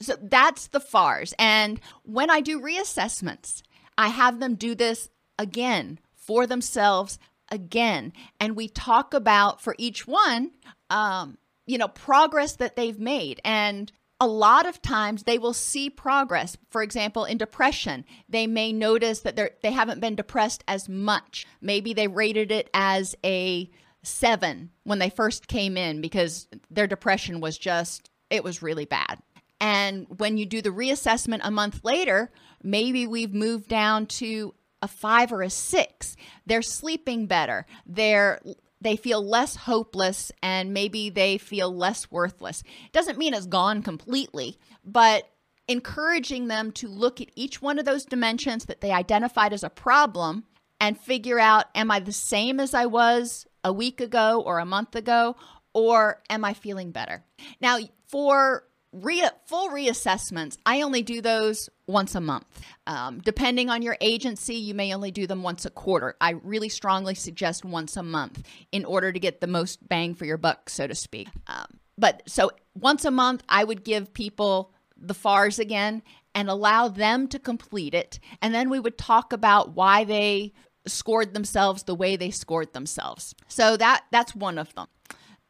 [0.00, 1.34] So that's the FARS.
[1.38, 3.62] And when I do reassessments,
[3.96, 7.18] I have them do this again for themselves
[7.50, 8.12] again.
[8.40, 10.50] And we talk about for each one,
[10.90, 13.40] um, you know, progress that they've made.
[13.44, 16.56] And a lot of times they will see progress.
[16.70, 21.46] For example, in depression, they may notice that they're, they haven't been depressed as much.
[21.60, 23.70] Maybe they rated it as a
[24.02, 29.18] seven when they first came in because their depression was just, it was really bad.
[29.60, 32.30] And when you do the reassessment a month later,
[32.62, 36.16] maybe we've moved down to a five or a six.
[36.44, 37.64] They're sleeping better.
[37.86, 38.40] They're
[38.84, 42.62] they feel less hopeless and maybe they feel less worthless.
[42.92, 45.28] Doesn't mean it's gone completely, but
[45.66, 49.70] encouraging them to look at each one of those dimensions that they identified as a
[49.70, 50.44] problem
[50.78, 54.66] and figure out am I the same as I was a week ago or a
[54.66, 55.34] month ago
[55.72, 57.24] or am I feeling better?
[57.60, 58.64] Now, for
[58.94, 62.46] re- full reassessments, I only do those once a month.
[62.86, 66.16] Um, depending on your agency, you may only do them once a quarter.
[66.20, 70.24] I really strongly suggest once a month in order to get the most bang for
[70.24, 71.28] your buck, so to speak.
[71.46, 71.66] Um,
[71.98, 76.02] but so once a month, I would give people the FARS again
[76.34, 78.18] and allow them to complete it.
[78.42, 80.52] And then we would talk about why they
[80.86, 83.34] scored themselves the way they scored themselves.
[83.48, 84.86] So that that's one of them.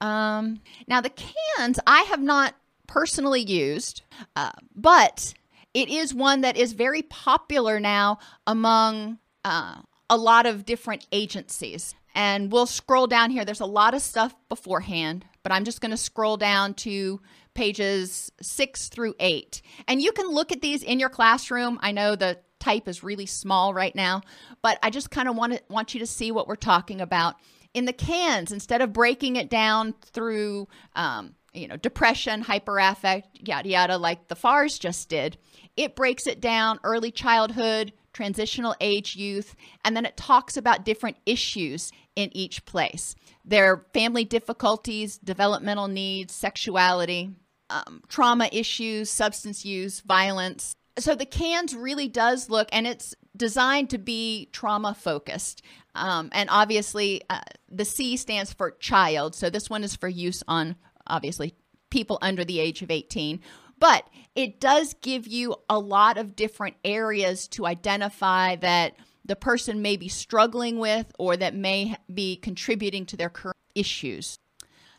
[0.00, 2.54] Um, now the CANS I have not
[2.86, 4.02] personally used,
[4.36, 5.34] uh, but
[5.72, 9.76] it is one that is very popular now among uh,
[10.08, 11.94] a lot of different agencies.
[12.14, 13.44] And we'll scroll down here.
[13.44, 17.20] There's a lot of stuff beforehand, but I'm just going to scroll down to
[17.54, 19.62] pages six through eight.
[19.88, 21.78] And you can look at these in your classroom.
[21.82, 24.22] I know the type is really small right now,
[24.62, 27.34] but I just kind of want to, want you to see what we're talking about.
[27.74, 33.68] In the CANS, instead of breaking it down through um, you know, depression, hyperaffect, yada,
[33.68, 35.38] yada, like the FARS just did.
[35.76, 41.16] It breaks it down early childhood, transitional age youth, and then it talks about different
[41.26, 43.14] issues in each place
[43.44, 47.30] their family difficulties, developmental needs, sexuality,
[47.68, 50.74] um, trauma issues, substance use, violence.
[50.98, 55.62] So the CANS really does look, and it's designed to be trauma focused.
[55.94, 59.34] Um, and obviously, uh, the C stands for child.
[59.34, 61.54] So this one is for use on obviously
[61.90, 63.40] people under the age of 18.
[63.78, 69.82] But it does give you a lot of different areas to identify that the person
[69.82, 74.38] may be struggling with or that may be contributing to their current issues.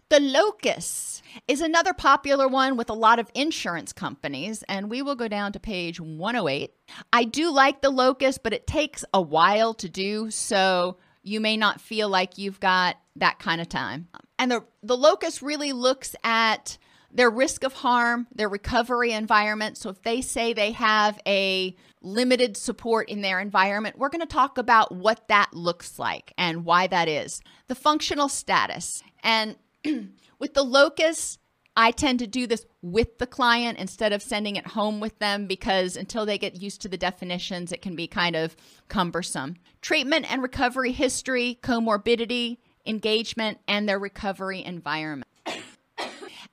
[0.10, 5.16] The LOCUS is another popular one with a lot of insurance companies, and we will
[5.16, 6.72] go down to page 108.
[7.12, 11.58] I do like the LOCUS, but it takes a while to do, so you may
[11.58, 14.08] not feel like you've got that kind of time.
[14.38, 16.78] And the, the LOCUS really looks at
[17.12, 19.78] their risk of harm, their recovery environment.
[19.78, 24.28] So if they say they have a limited support in their environment, we're going to
[24.28, 27.42] talk about what that looks like and why that is.
[27.68, 29.02] The functional status.
[29.24, 29.56] And
[30.40, 31.40] with the LOCUS,
[31.78, 35.46] I tend to do this with the client instead of sending it home with them
[35.46, 38.56] because until they get used to the definitions, it can be kind of
[38.88, 39.56] cumbersome.
[39.82, 45.30] Treatment and recovery history, comorbidity, engagement, and their recovery environment.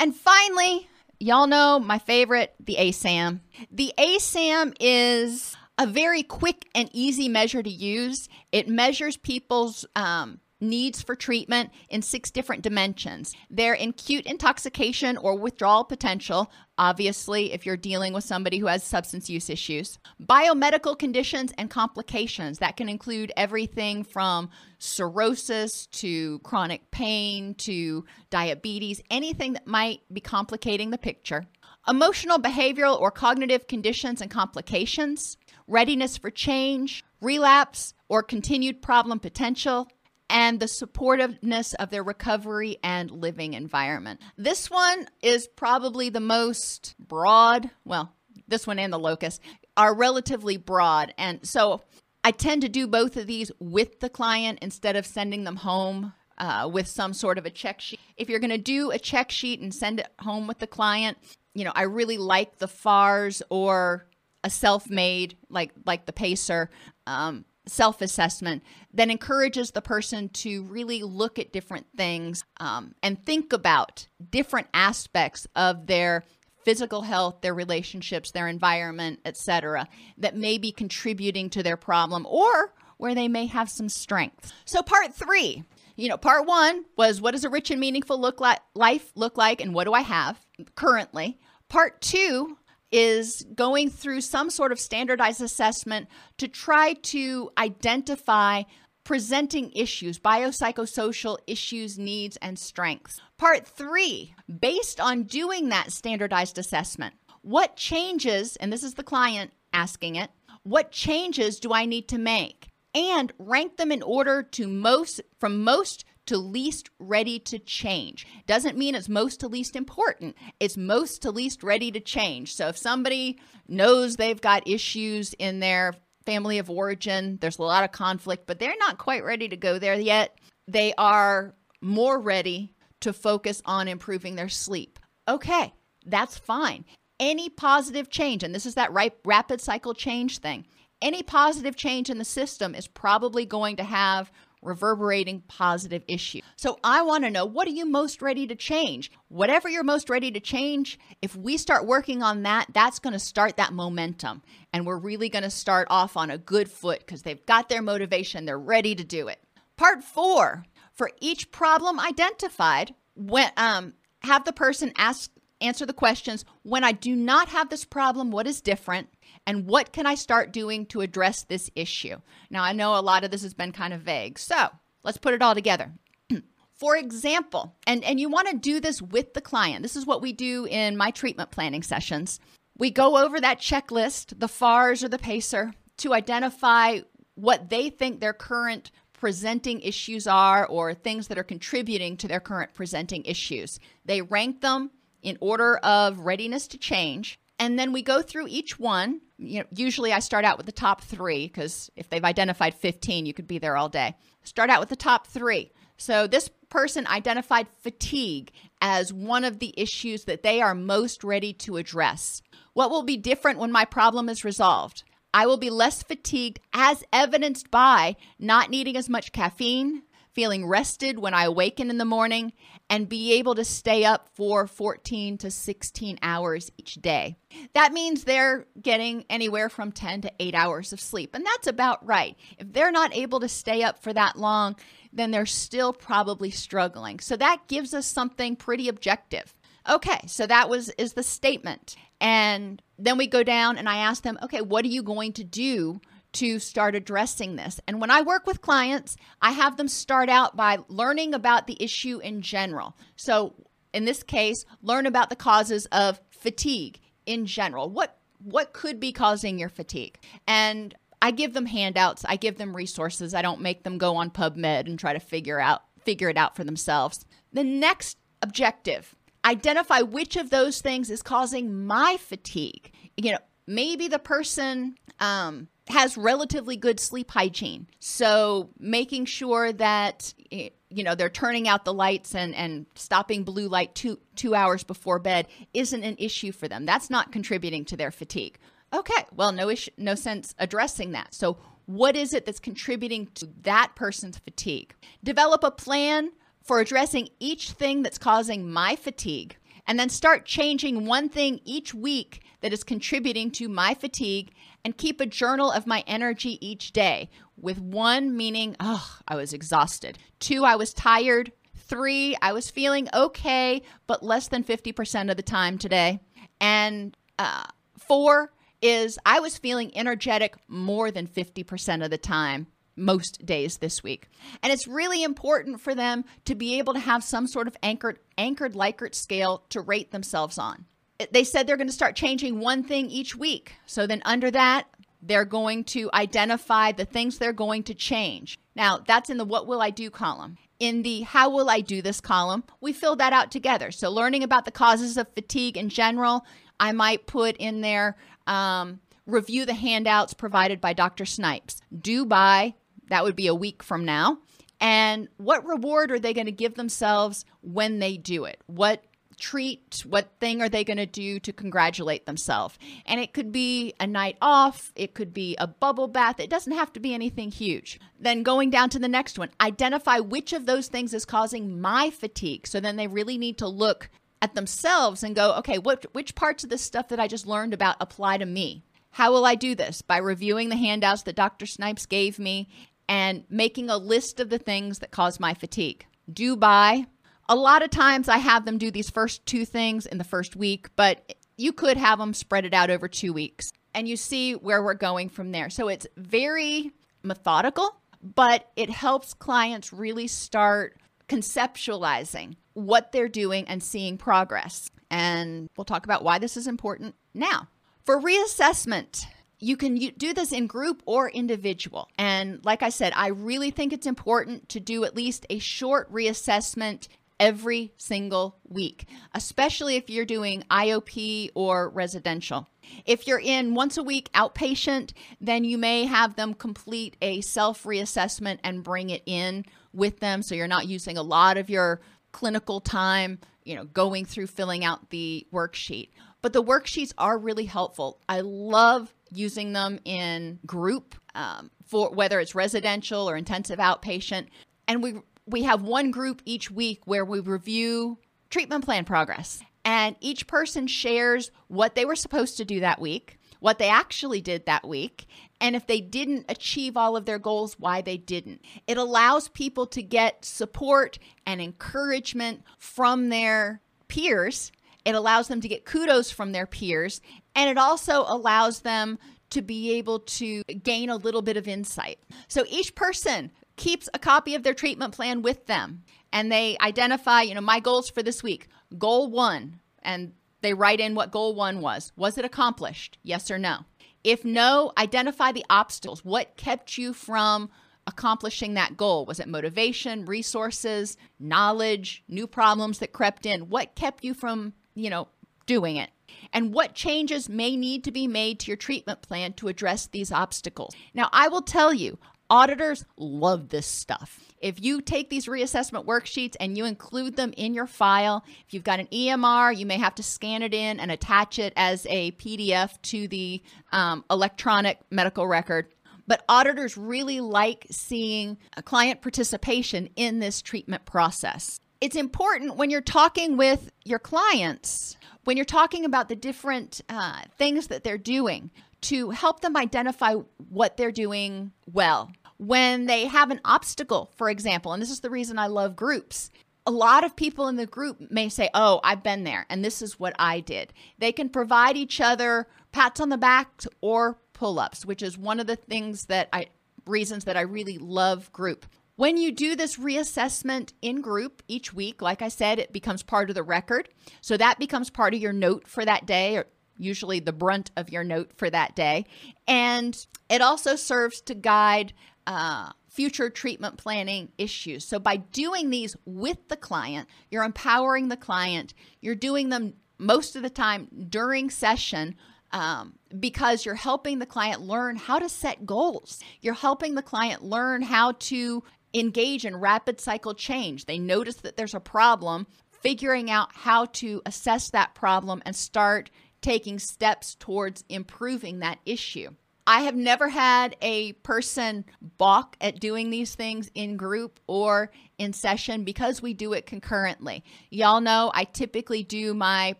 [0.01, 0.89] And finally,
[1.21, 3.41] y'all know my favorite, the ASAM.
[3.71, 8.29] The ASAM is a very quick and easy measure to use.
[8.51, 13.35] It measures people's um, needs for treatment in six different dimensions.
[13.51, 18.83] They're in acute intoxication or withdrawal potential, obviously, if you're dealing with somebody who has
[18.85, 22.59] substance use issues, biomedical conditions and complications.
[22.59, 24.49] That can include everything from
[24.79, 31.47] cirrhosis to chronic pain to diabetes, anything that might be complicating the picture.
[31.89, 39.89] Emotional, behavioral, or cognitive conditions and complications, readiness for change, relapse or continued problem potential,
[40.33, 44.21] and the supportiveness of their recovery and living environment.
[44.39, 48.15] This one is probably the most broad, well,
[48.49, 49.39] this one and the LOCUS
[49.77, 51.13] are relatively broad.
[51.19, 51.83] And so
[52.25, 56.15] I tend to do both of these with the client instead of sending them home
[56.39, 58.01] uh, with some sort of a check sheet.
[58.17, 61.19] If you're going to do a check sheet and send it home with the client,
[61.55, 64.07] you know, I really like the FARS or
[64.43, 66.71] a self-made like like the Pacer
[67.07, 68.63] um, self assessment
[68.95, 74.69] that encourages the person to really look at different things um, and think about different
[74.75, 76.25] aspects of their
[76.65, 82.73] physical health, their relationships, their environment, etc., that may be contributing to their problem or
[82.99, 84.53] where they may have some strength.
[84.65, 85.65] So, part three.
[85.95, 89.37] You know, part one was what does a rich and meaningful look like life look
[89.37, 90.39] like and what do I have
[90.75, 91.39] currently?
[91.69, 92.57] Part two
[92.93, 96.07] is going through some sort of standardized assessment
[96.39, 98.63] to try to identify
[99.05, 103.21] presenting issues, biopsychosocial issues, needs, and strengths.
[103.39, 109.53] Part three, based on doing that standardized assessment, what changes, and this is the client
[109.73, 110.31] asking it,
[110.63, 112.69] what changes do I need to make?
[112.95, 118.27] And rank them in order to most, from most to least ready to change.
[118.47, 120.35] Doesn't mean it's most to least important.
[120.61, 122.55] It's most to least ready to change.
[122.55, 125.93] So if somebody knows they've got issues in their
[126.25, 129.79] family of origin, there's a lot of conflict, but they're not quite ready to go
[129.79, 130.39] there yet.
[130.67, 134.99] They are more ready to focus on improving their sleep.
[135.29, 135.75] Okay,
[136.07, 136.87] that's fine.
[137.21, 140.65] Any positive change, and this is that right, rapid cycle change thing,
[141.03, 144.33] any positive change in the system is probably going to have
[144.63, 146.41] reverberating positive issue.
[146.57, 149.11] So I want to know what are you most ready to change?
[149.29, 153.19] Whatever you're most ready to change, if we start working on that, that's going to
[153.19, 154.43] start that momentum.
[154.73, 157.83] And we're really going to start off on a good foot because they've got their
[157.83, 159.39] motivation, they're ready to do it.
[159.77, 166.45] Part four for each problem identified, when, um, have the person ask answer the questions
[166.63, 169.09] when I do not have this problem, what is different?
[169.47, 172.17] And what can I start doing to address this issue?
[172.51, 174.69] Now, I know a lot of this has been kind of vague, so
[175.03, 175.93] let's put it all together.
[176.75, 179.83] For example, and, and you want to do this with the client.
[179.83, 182.41] This is what we do in my treatment planning sessions.
[182.77, 187.01] We go over that checklist, the FARS or the PACER, to identify
[187.35, 192.41] what they think their current presenting issues are or things that are contributing to their
[192.41, 193.79] current presenting issues.
[194.05, 194.91] They rank them
[195.23, 197.39] in order of readiness to change.
[197.63, 199.21] And then we go through each one.
[199.39, 203.25] You know, usually I start out with the top three because if they've identified 15,
[203.25, 204.17] you could be there all day.
[204.43, 205.71] Start out with the top three.
[205.97, 208.51] So this person identified fatigue
[208.81, 212.43] as one of the issues that they are most ready to address.
[212.73, 215.05] What will be different when my problem is resolved?
[215.33, 220.03] I will be less fatigued, as evidenced by not needing as much caffeine,
[220.35, 222.53] feeling rested when I awaken in the morning,
[222.89, 227.37] and be able to stay up for 14 to 16 hours each day.
[227.75, 232.05] That means they're getting anywhere from 10 to 8 hours of sleep, and that's about
[232.07, 232.37] right.
[232.59, 234.77] If they're not able to stay up for that long,
[235.13, 237.21] then they're still probably struggling.
[237.21, 239.55] So that gives us something pretty objective.
[239.89, 241.97] Okay, so that was is the statement.
[242.21, 245.45] And then we go down and I ask them, "Okay, what are you going to
[245.45, 246.01] do
[246.35, 250.57] to start addressing this?" And when I work with clients, I have them start out
[250.57, 252.97] by learning about the issue in general.
[253.17, 253.55] So,
[253.93, 257.89] in this case, learn about the causes of fatigue in general.
[257.91, 260.19] What what could be causing your fatigue?
[260.47, 263.33] And I give them handouts, I give them resources.
[263.33, 266.57] I don't make them go on PubMed and try to figure out figure it out
[266.57, 267.25] for themselves.
[267.53, 269.15] The next objective,
[269.45, 272.93] identify which of those things is causing my fatigue.
[273.17, 277.87] You know, maybe the person um, has relatively good sleep hygiene.
[277.99, 283.69] So making sure that you know they're turning out the lights and and stopping blue
[283.69, 286.87] light two two hours before bed isn't an issue for them.
[286.87, 288.59] That's not contributing to their fatigue.
[288.93, 291.35] Okay, well no issue, no sense addressing that.
[291.35, 294.95] So what is it that's contributing to that person's fatigue?
[295.25, 296.31] Develop a plan
[296.63, 299.57] for addressing each thing that's causing my fatigue
[299.87, 304.53] and then start changing one thing each week that is contributing to my fatigue
[304.85, 309.53] and keep a journal of my energy each day with one meaning oh i was
[309.53, 310.19] exhausted.
[310.39, 311.53] Two i was tired.
[311.77, 316.21] Three i was feeling okay but less than 50% of the time today.
[316.61, 317.65] And uh,
[317.99, 322.67] four is i was feeling energetic more than 50% of the time
[322.97, 324.29] most days this week.
[324.63, 328.19] And it's really important for them to be able to have some sort of anchored
[328.39, 330.87] anchored Likert scale to rate themselves on
[331.31, 333.75] they said they're going to start changing one thing each week.
[333.87, 334.89] So then under that,
[335.21, 338.59] they're going to identify the things they're going to change.
[338.75, 340.57] Now, that's in the what will I do column.
[340.81, 343.93] In the how will I do this column, we fill that out together.
[343.93, 346.45] So, learning about the causes of fatigue in general,
[346.81, 348.17] I might put in there
[348.49, 351.25] um, review the handouts provided by Dr.
[351.25, 351.81] Snipes.
[351.97, 352.75] Do by,
[353.13, 354.39] that would be a week from now.
[354.81, 358.61] And what reward are they going to give themselves when they do it?
[358.67, 359.05] What
[359.39, 360.03] treat?
[360.07, 362.79] What thing are they going to do to congratulate themselves?
[363.07, 366.41] And it could be a night off, it could be a bubble bath.
[366.41, 368.01] It doesn't have to be anything huge.
[368.19, 372.11] Then going down to the next one, identify which of those things is causing my
[372.11, 372.67] fatigue.
[372.67, 374.09] So then they really need to look
[374.41, 377.75] at themselves and go, okay, what which parts of this stuff that I just learned
[377.75, 378.85] about apply to me?
[379.13, 380.01] How will I do this?
[380.01, 381.67] By reviewing the handouts that Dr.
[381.67, 382.69] Snipes gave me
[383.09, 386.07] and making a list of the things that cause my fatigue.
[386.33, 387.07] Do by
[387.49, 390.57] a lot of times I have them do these first two things in the first
[390.57, 394.55] week, but you could have them spread it out over two weeks and you see
[394.55, 395.69] where we're going from there.
[395.69, 396.93] So it's very
[397.23, 400.97] methodical, but it helps clients really start
[401.29, 404.91] conceptualizing what they're doing and seeing progress.
[405.11, 407.69] And we'll talk about why this is important now.
[408.05, 409.27] For reassessment,
[409.63, 412.09] you can do this in group or individual.
[412.19, 416.13] And like I said, I really think it's important to do at least a short
[416.13, 417.07] reassessment
[417.39, 422.69] every single week, especially if you're doing IOP or residential.
[423.07, 427.85] If you're in once a week outpatient, then you may have them complete a self
[427.85, 432.01] reassessment and bring it in with them so you're not using a lot of your
[432.33, 436.09] clinical time, you know, going through filling out the worksheet.
[436.43, 438.21] But the worksheets are really helpful.
[438.29, 444.49] I love using them in group um, for whether it's residential or intensive outpatient.
[444.87, 445.15] And we
[445.47, 448.19] we have one group each week where we review
[448.51, 449.63] treatment plan progress.
[449.85, 454.41] And each person shares what they were supposed to do that week, what they actually
[454.41, 455.27] did that week,
[455.61, 458.65] and if they didn't achieve all of their goals, why they didn't.
[458.87, 464.73] It allows people to get support and encouragement from their peers.
[465.05, 467.21] It allows them to get kudos from their peers.
[467.55, 469.19] And it also allows them
[469.51, 472.19] to be able to gain a little bit of insight.
[472.49, 477.43] So each person keeps a copy of their treatment plan with them and they identify,
[477.43, 478.69] you know, my goals for this week.
[478.99, 480.33] Goal one, and
[480.63, 482.13] they write in what goal one was.
[482.17, 483.19] Was it accomplished?
[483.23, 483.81] Yes or no?
[484.25, 486.25] If no, identify the obstacles.
[486.25, 487.71] What kept you from
[488.07, 489.27] accomplishing that goal?
[489.27, 493.69] Was it motivation, resources, knowledge, new problems that crept in?
[493.69, 495.29] What kept you from, you know,
[495.67, 496.11] doing it?
[496.53, 500.33] And what changes may need to be made to your treatment plan to address these
[500.33, 500.95] obstacles?
[501.15, 502.19] Now, I will tell you,
[502.53, 504.39] Auditors love this stuff.
[504.61, 508.85] If you take these reassessment worksheets and you include them in your file, if you've
[508.85, 512.33] got an EMR, you may have to scan it in and attach it as a
[512.33, 515.87] PDF to the um, electronic medical record.
[516.27, 521.81] But auditors really like seeing a client participation in this treatment process.
[522.03, 527.43] It's important when you're talking with your clients, when you're talking about the different uh,
[527.57, 528.73] things that they're doing,
[529.03, 530.35] to help them identify
[530.69, 535.31] what they're doing well when they have an obstacle, for example, and this is the
[535.31, 536.51] reason I love groups.
[536.87, 540.03] A lot of people in the group may say, Oh, I've been there, and this
[540.03, 540.93] is what I did.
[541.19, 545.61] They can provide each other pats on the back or pull ups, which is one
[545.61, 546.67] of the things that I,
[547.07, 548.87] reasons that I really love group.
[549.17, 553.51] When you do this reassessment in group each week, like I said, it becomes part
[553.51, 554.09] of the record.
[554.41, 558.11] So that becomes part of your note for that day, or usually the brunt of
[558.11, 559.27] your note for that day.
[559.69, 562.15] And it also serves to guide
[562.47, 565.05] uh, future treatment planning issues.
[565.05, 570.57] So by doing these with the client, you're empowering the client, you're doing them most
[570.57, 572.37] of the time during session
[572.71, 576.41] um, because you're helping the client learn how to set goals.
[576.63, 578.83] You're helping the client learn how to
[579.15, 581.07] engage in rapid cycle change.
[581.07, 586.31] They notice that there's a problem, figuring out how to assess that problem and start
[586.61, 589.51] taking steps towards improving that issue.
[589.85, 595.53] I have never had a person balk at doing these things in group or in
[595.53, 597.65] session because we do it concurrently.
[597.91, 599.97] Y'all know I typically do my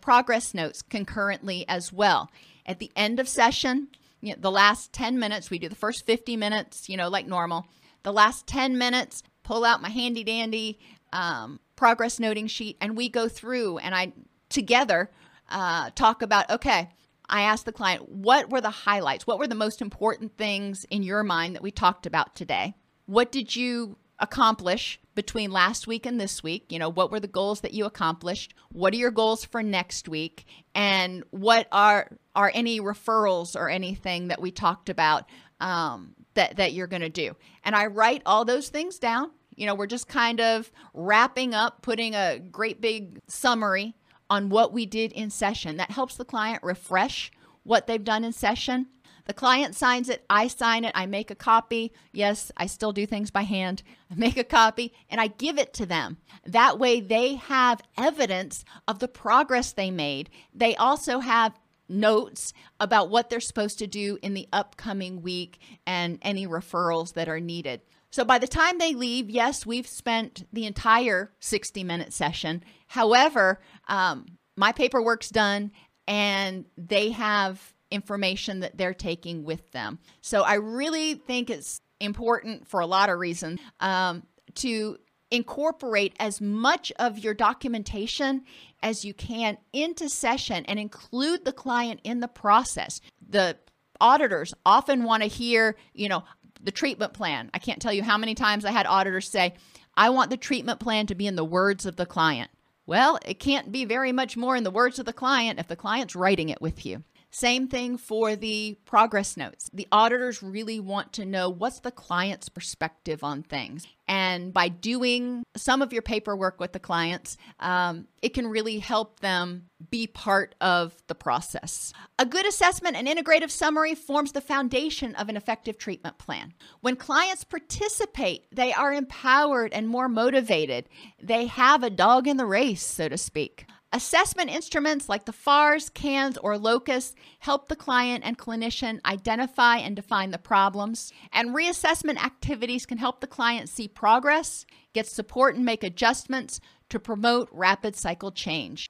[0.00, 2.30] progress notes concurrently as well.
[2.64, 3.88] At the end of session,
[4.20, 7.26] you know, the last 10 minutes, we do the first 50 minutes, you know, like
[7.26, 7.66] normal
[8.02, 10.78] the last 10 minutes, pull out my handy dandy
[11.12, 14.12] um, progress noting sheet, and we go through and I
[14.48, 15.10] together
[15.50, 16.90] uh, talk about okay,
[17.28, 19.26] I asked the client, what were the highlights?
[19.26, 22.74] What were the most important things in your mind that we talked about today?
[23.06, 26.66] What did you accomplish between last week and this week?
[26.70, 28.54] You know, what were the goals that you accomplished?
[28.70, 30.46] What are your goals for next week?
[30.74, 35.28] And what are are any referrals or anything that we talked about
[35.60, 37.36] um, that that you're going to do.
[37.64, 39.30] And I write all those things down.
[39.54, 43.94] You know, we're just kind of wrapping up, putting a great big summary
[44.30, 45.76] on what we did in session.
[45.76, 47.30] That helps the client refresh
[47.64, 48.86] what they've done in session.
[49.26, 51.92] The client signs it, I sign it, I make a copy.
[52.12, 53.82] Yes, I still do things by hand.
[54.10, 56.16] I make a copy and I give it to them.
[56.44, 60.28] That way they have evidence of the progress they made.
[60.52, 61.56] They also have
[61.92, 67.28] notes about what they're supposed to do in the upcoming week and any referrals that
[67.28, 67.82] are needed.
[68.10, 72.62] So by the time they leave, yes, we've spent the entire 60 minute session.
[72.88, 74.26] However, um,
[74.56, 75.72] my paperwork's done
[76.06, 79.98] and they have information that they're taking with them.
[80.20, 84.24] So I really think it's important for a lot of reasons um,
[84.56, 84.98] to
[85.32, 88.44] incorporate as much of your documentation
[88.82, 93.00] as you can into session and include the client in the process.
[93.26, 93.56] The
[94.00, 96.22] auditors often want to hear, you know,
[96.62, 97.50] the treatment plan.
[97.54, 99.54] I can't tell you how many times I had auditors say,
[99.96, 102.50] I want the treatment plan to be in the words of the client.
[102.84, 105.76] Well, it can't be very much more in the words of the client if the
[105.76, 107.04] client's writing it with you.
[107.34, 109.70] Same thing for the progress notes.
[109.72, 113.86] The auditors really want to know what's the client's perspective on things.
[114.06, 119.20] And by doing some of your paperwork with the clients, um, it can really help
[119.20, 121.94] them be part of the process.
[122.18, 126.52] A good assessment and integrative summary forms the foundation of an effective treatment plan.
[126.82, 130.86] When clients participate, they are empowered and more motivated.
[131.22, 133.64] They have a dog in the race, so to speak.
[133.94, 139.94] Assessment instruments like the FARS, CANS, or LOCUS help the client and clinician identify and
[139.94, 141.12] define the problems.
[141.30, 144.64] And reassessment activities can help the client see progress,
[144.94, 148.88] get support, and make adjustments to promote rapid cycle change.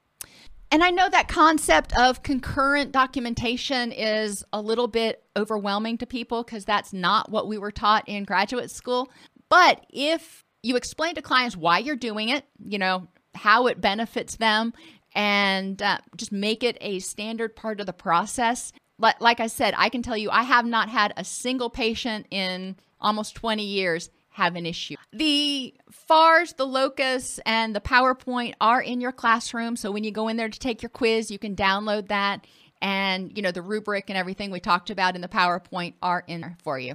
[0.70, 6.44] And I know that concept of concurrent documentation is a little bit overwhelming to people
[6.44, 9.10] because that's not what we were taught in graduate school.
[9.48, 14.36] But if you explain to clients why you're doing it, you know, how it benefits
[14.36, 14.72] them
[15.14, 18.72] and uh, just make it a standard part of the process.
[18.98, 22.26] But like I said, I can tell you, I have not had a single patient
[22.30, 24.96] in almost 20 years have an issue.
[25.12, 29.76] The FARS, the LOCUS, and the PowerPoint are in your classroom.
[29.76, 32.46] So when you go in there to take your quiz, you can download that.
[32.80, 36.40] And, you know, the rubric and everything we talked about in the PowerPoint are in
[36.40, 36.94] there for you.